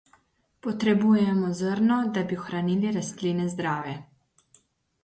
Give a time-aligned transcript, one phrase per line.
[0.67, 3.97] Potrebujemo zrno, da bi ohranili rastline zdrave.